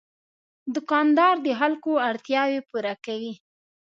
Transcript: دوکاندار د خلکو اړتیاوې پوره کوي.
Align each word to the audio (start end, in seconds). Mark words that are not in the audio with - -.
دوکاندار 0.75 1.35
د 1.45 1.47
خلکو 1.59 1.91
اړتیاوې 2.09 2.59
پوره 2.69 2.93
کوي. 3.05 3.33